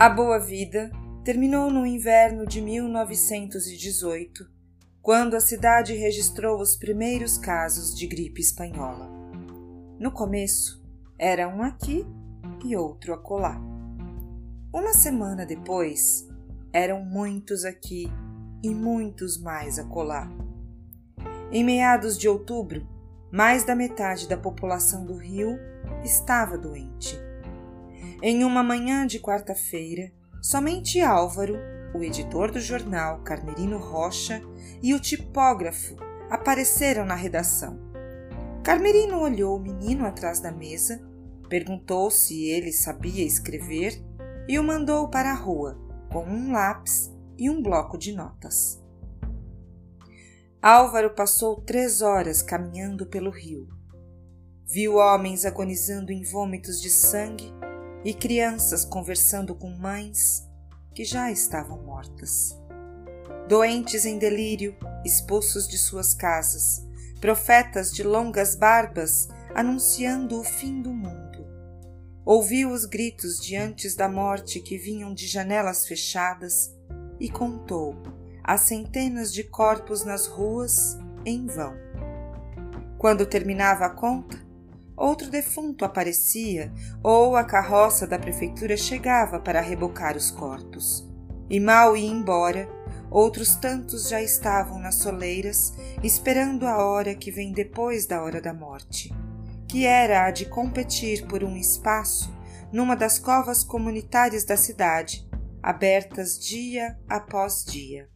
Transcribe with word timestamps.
A 0.00 0.08
boa 0.08 0.38
vida 0.38 0.90
terminou 1.22 1.70
no 1.70 1.84
inverno 1.84 2.46
de 2.46 2.62
1918, 2.62 4.48
quando 5.02 5.36
a 5.36 5.40
cidade 5.40 5.92
registrou 5.92 6.58
os 6.58 6.74
primeiros 6.74 7.36
casos 7.36 7.94
de 7.94 8.06
gripe 8.06 8.40
espanhola. 8.40 9.10
No 9.98 10.10
começo, 10.10 10.82
era 11.18 11.46
um 11.46 11.60
aqui 11.60 12.06
e 12.64 12.74
outro 12.74 13.12
acolá. 13.12 13.60
Uma 14.72 14.94
semana 14.94 15.44
depois, 15.44 16.26
eram 16.72 17.04
muitos 17.04 17.66
aqui 17.66 18.10
e 18.62 18.74
muitos 18.74 19.36
mais 19.38 19.78
acolá. 19.78 20.32
Em 21.52 21.62
meados 21.62 22.16
de 22.16 22.26
outubro, 22.26 22.88
mais 23.30 23.64
da 23.64 23.76
metade 23.76 24.26
da 24.26 24.38
população 24.38 25.04
do 25.04 25.18
Rio 25.18 25.58
estava 26.02 26.56
doente. 26.56 27.20
Em 28.22 28.44
uma 28.44 28.62
manhã 28.62 29.06
de 29.06 29.18
quarta-feira, 29.18 30.12
somente 30.42 31.00
Álvaro, 31.00 31.56
o 31.94 32.02
editor 32.02 32.50
do 32.50 32.60
jornal 32.60 33.22
Carnerino 33.22 33.78
Rocha 33.78 34.42
e 34.82 34.92
o 34.92 35.00
tipógrafo 35.00 35.96
apareceram 36.28 37.06
na 37.06 37.14
redação. 37.14 37.80
Carmerino 38.62 39.18
olhou 39.18 39.56
o 39.56 39.60
menino 39.60 40.04
atrás 40.04 40.38
da 40.38 40.52
mesa, 40.52 41.00
perguntou 41.48 42.10
se 42.10 42.44
ele 42.44 42.72
sabia 42.72 43.24
escrever 43.24 44.04
e 44.46 44.58
o 44.58 44.62
mandou 44.62 45.08
para 45.08 45.30
a 45.30 45.34
rua 45.34 45.80
com 46.12 46.22
um 46.22 46.52
lápis 46.52 47.10
e 47.38 47.48
um 47.48 47.62
bloco 47.62 47.96
de 47.96 48.12
notas. 48.12 48.78
Álvaro 50.60 51.14
passou 51.14 51.62
três 51.62 52.02
horas 52.02 52.42
caminhando 52.42 53.06
pelo 53.06 53.30
rio. 53.30 53.66
Viu 54.66 54.96
homens 54.96 55.46
agonizando 55.46 56.12
em 56.12 56.22
vômitos 56.22 56.82
de 56.82 56.90
sangue 56.90 57.50
e 58.04 58.14
crianças 58.14 58.84
conversando 58.84 59.54
com 59.54 59.70
mães 59.70 60.46
que 60.94 61.04
já 61.04 61.30
estavam 61.30 61.82
mortas. 61.82 62.58
Doentes 63.48 64.04
em 64.04 64.18
delírio, 64.18 64.76
expulsos 65.04 65.68
de 65.68 65.76
suas 65.76 66.14
casas, 66.14 66.86
profetas 67.20 67.90
de 67.90 68.02
longas 68.02 68.54
barbas 68.54 69.28
anunciando 69.54 70.40
o 70.40 70.44
fim 70.44 70.80
do 70.80 70.92
mundo. 70.92 71.46
Ouviu 72.24 72.70
os 72.70 72.84
gritos 72.84 73.38
diante 73.40 73.94
da 73.96 74.08
morte 74.08 74.60
que 74.60 74.78
vinham 74.78 75.12
de 75.12 75.26
janelas 75.26 75.86
fechadas 75.86 76.72
e 77.18 77.28
contou 77.28 77.96
as 78.42 78.62
centenas 78.62 79.32
de 79.32 79.44
corpos 79.44 80.04
nas 80.04 80.26
ruas 80.26 80.98
em 81.24 81.46
vão. 81.46 81.74
Quando 82.98 83.26
terminava 83.26 83.86
a 83.86 83.90
conta, 83.90 84.38
outro 85.00 85.30
defunto 85.30 85.82
aparecia 85.82 86.70
ou 87.02 87.34
a 87.34 87.42
carroça 87.42 88.06
da 88.06 88.18
prefeitura 88.18 88.76
chegava 88.76 89.40
para 89.40 89.60
rebocar 89.62 90.14
os 90.14 90.30
corpos. 90.30 91.08
E 91.48 91.58
mal 91.58 91.96
ia 91.96 92.10
embora, 92.10 92.68
outros 93.10 93.56
tantos 93.56 94.10
já 94.10 94.20
estavam 94.20 94.78
nas 94.78 94.96
soleiras 94.96 95.72
esperando 96.02 96.66
a 96.66 96.84
hora 96.84 97.14
que 97.14 97.30
vem 97.30 97.50
depois 97.50 98.06
da 98.06 98.22
hora 98.22 98.42
da 98.42 98.52
morte, 98.52 99.10
que 99.66 99.86
era 99.86 100.26
a 100.26 100.30
de 100.30 100.44
competir 100.44 101.26
por 101.26 101.42
um 101.42 101.56
espaço 101.56 102.30
numa 102.70 102.94
das 102.94 103.18
covas 103.18 103.64
comunitárias 103.64 104.44
da 104.44 104.56
cidade, 104.56 105.26
abertas 105.62 106.38
dia 106.38 106.96
após 107.08 107.64
dia. 107.64 108.08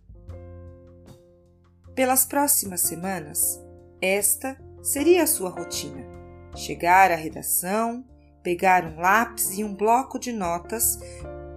Pelas 1.95 2.27
próximas 2.27 2.83
semanas, 2.83 3.59
esta 4.01 4.57
seria 4.83 5.23
a 5.23 5.27
sua 5.27 5.49
rotina: 5.49 6.14
chegar 6.55 7.11
à 7.11 7.15
redação, 7.15 8.05
pegar 8.43 8.85
um 8.85 9.01
lápis 9.01 9.57
e 9.59 9.65
um 9.65 9.75
bloco 9.75 10.19
de 10.19 10.33
notas, 10.33 10.99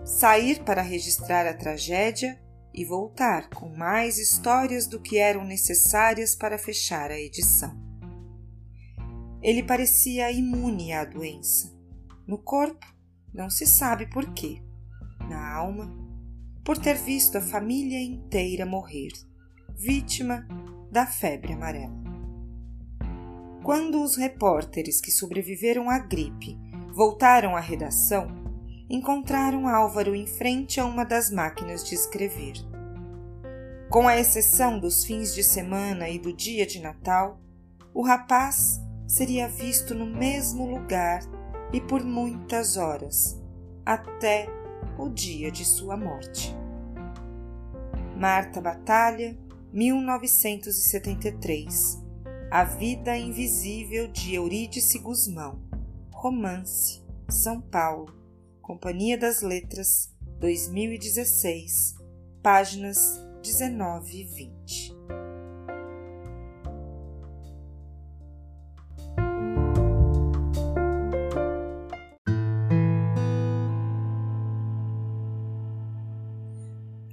sair 0.06 0.64
para 0.64 0.82
registrar 0.82 1.46
a 1.46 1.54
tragédia 1.54 2.40
e 2.74 2.86
voltar 2.86 3.50
com 3.50 3.70
mais 3.70 4.18
histórias 4.18 4.88
do 4.88 5.00
que 5.00 5.18
eram 5.18 5.44
necessárias 5.44 6.36
para 6.36 6.58
fechar 6.58 7.12
a 7.12 7.20
edição. 7.20 7.76
Ele 9.42 9.64
parecia 9.64 10.32
imune 10.32 10.94
à 10.94 11.06
doença. 11.06 11.76
No 12.26 12.38
corpo, 12.38 12.86
não 13.34 13.50
se 13.50 13.66
sabe 13.66 14.08
por 14.08 14.34
quê. 14.34 14.62
Na 15.30 15.54
alma, 15.54 15.96
por 16.64 16.78
ter 16.78 16.96
visto 16.96 17.38
a 17.38 17.42
família 17.42 18.02
inteira 18.02 18.66
morrer 18.66 19.12
vítima 19.78 20.48
da 20.92 21.06
febre 21.06 21.54
amarela. 21.54 22.07
Quando 23.68 24.02
os 24.02 24.16
repórteres 24.16 25.02
que 25.02 25.12
sobreviveram 25.12 25.90
à 25.90 26.00
gripe 26.00 26.58
voltaram 26.94 27.54
à 27.54 27.60
redação, 27.60 28.30
encontraram 28.90 29.68
Álvaro 29.68 30.16
em 30.16 30.26
frente 30.26 30.80
a 30.80 30.86
uma 30.86 31.04
das 31.04 31.30
máquinas 31.30 31.84
de 31.84 31.94
escrever. 31.94 32.54
Com 33.90 34.08
a 34.08 34.18
exceção 34.18 34.80
dos 34.80 35.04
fins 35.04 35.36
de 35.36 35.44
semana 35.44 36.08
e 36.08 36.18
do 36.18 36.32
dia 36.32 36.66
de 36.66 36.82
Natal, 36.82 37.42
o 37.94 38.02
rapaz 38.02 38.80
seria 39.06 39.50
visto 39.50 39.94
no 39.94 40.06
mesmo 40.06 40.66
lugar 40.66 41.20
e 41.74 41.82
por 41.82 42.06
muitas 42.06 42.78
horas, 42.78 43.38
até 43.86 44.48
o 44.98 45.10
dia 45.10 45.52
de 45.52 45.66
sua 45.66 45.98
morte. 45.98 46.56
Marta 48.16 48.62
Batalha 48.62 49.38
1973 49.74 52.07
A 52.50 52.64
Vida 52.64 53.18
Invisível 53.18 54.08
de 54.08 54.36
Eurídice 54.36 55.00
Guzmão. 55.00 55.60
Romance 56.10 57.04
São 57.30 57.60
Paulo. 57.60 58.16
Companhia 58.62 59.18
das 59.18 59.42
Letras 59.42 60.16
2016 60.40 61.96
Páginas 62.42 63.20
19 63.44 64.22
e 64.22 64.24
20 64.24 64.98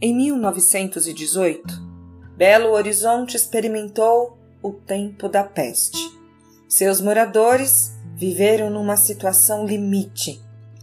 Em 0.01 0.15
1918, 0.15 1.65
Belo 2.37 2.73
Horizonte 2.73 3.37
experimentou 3.37 4.44
o 4.65 4.73
tempo 4.73 5.29
da 5.29 5.45
peste. 5.45 6.11
Seus 6.67 6.99
moradores 6.99 7.93
viveram 8.17 8.71
numa 8.71 8.97
situação 8.97 9.67
limite, 9.67 10.41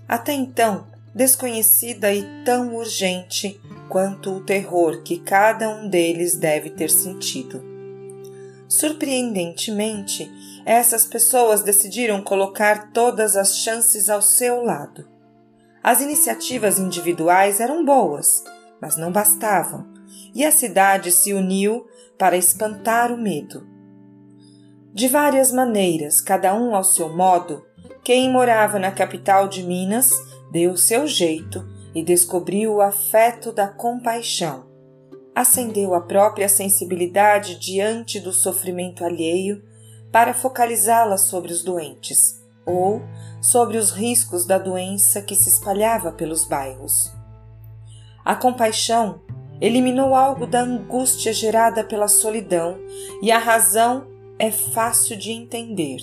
até 0.07 0.33
então 0.33 0.87
desconhecida 1.15 2.13
e 2.13 2.23
tão 2.45 2.75
urgente 2.75 3.59
quanto 3.89 4.31
o 4.31 4.45
terror 4.45 5.01
que 5.01 5.17
cada 5.17 5.67
um 5.67 5.89
deles 5.89 6.35
deve 6.35 6.69
ter 6.69 6.91
sentido. 6.91 7.61
Surpreendentemente, 8.69 10.31
essas 10.63 11.05
pessoas 11.05 11.63
decidiram 11.63 12.21
colocar 12.21 12.91
todas 12.91 13.35
as 13.35 13.57
chances 13.57 14.09
ao 14.09 14.21
seu 14.21 14.63
lado. 14.63 15.09
As 15.83 16.01
iniciativas 16.01 16.77
individuais 16.77 17.59
eram 17.59 17.83
boas, 17.83 18.43
mas 18.79 18.95
não 18.95 19.11
bastavam 19.11 19.91
e 20.33 20.45
a 20.45 20.51
cidade 20.51 21.11
se 21.11 21.33
uniu 21.33 21.85
para 22.17 22.37
espantar 22.37 23.11
o 23.11 23.17
medo. 23.17 23.70
De 24.93 25.07
várias 25.07 25.53
maneiras, 25.53 26.19
cada 26.19 26.53
um 26.53 26.75
ao 26.75 26.83
seu 26.83 27.15
modo, 27.15 27.65
quem 28.03 28.29
morava 28.29 28.77
na 28.77 28.91
capital 28.91 29.47
de 29.47 29.63
Minas 29.63 30.11
deu 30.51 30.75
seu 30.75 31.07
jeito 31.07 31.65
e 31.95 32.03
descobriu 32.03 32.73
o 32.73 32.81
afeto 32.81 33.53
da 33.53 33.69
compaixão. 33.69 34.65
Acendeu 35.33 35.93
a 35.93 36.01
própria 36.01 36.49
sensibilidade 36.49 37.57
diante 37.57 38.19
do 38.19 38.33
sofrimento 38.33 39.05
alheio 39.05 39.63
para 40.11 40.33
focalizá-la 40.33 41.17
sobre 41.17 41.53
os 41.53 41.63
doentes 41.63 42.41
ou 42.65 43.01
sobre 43.41 43.77
os 43.77 43.91
riscos 43.91 44.45
da 44.45 44.57
doença 44.57 45.21
que 45.21 45.35
se 45.35 45.47
espalhava 45.47 46.11
pelos 46.11 46.43
bairros. 46.43 47.13
A 48.25 48.35
compaixão 48.35 49.21
eliminou 49.61 50.15
algo 50.15 50.45
da 50.45 50.61
angústia 50.61 51.31
gerada 51.31 51.81
pela 51.81 52.09
solidão 52.09 52.77
e 53.21 53.31
a 53.31 53.37
razão 53.37 54.10
é 54.41 54.49
fácil 54.49 55.15
de 55.15 55.29
entender. 55.31 55.99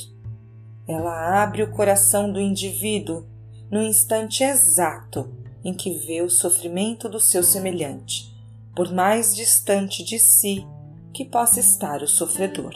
Ela 0.86 1.42
abre 1.42 1.60
o 1.60 1.72
coração 1.72 2.32
do 2.32 2.40
indivíduo 2.40 3.26
no 3.68 3.82
instante 3.82 4.44
exato 4.44 5.28
em 5.64 5.74
que 5.74 5.98
vê 6.06 6.22
o 6.22 6.30
sofrimento 6.30 7.08
do 7.08 7.18
seu 7.18 7.42
semelhante, 7.42 8.32
por 8.76 8.92
mais 8.92 9.34
distante 9.34 10.04
de 10.04 10.20
si 10.20 10.64
que 11.12 11.24
possa 11.24 11.58
estar 11.58 12.00
o 12.00 12.06
sofredor. 12.06 12.74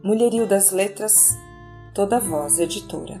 Mulherio 0.00 0.46
das 0.46 0.70
Letras, 0.70 1.36
Toda 1.92 2.20
Voz 2.20 2.60
Editora. 2.60 3.20